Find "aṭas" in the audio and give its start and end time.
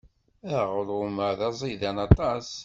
2.07-2.49